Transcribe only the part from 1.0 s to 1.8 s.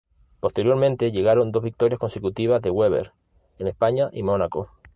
llegaron dos